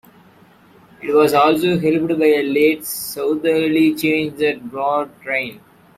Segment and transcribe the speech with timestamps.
[0.99, 5.59] It was also helped by a late Southerly Change that brought rain.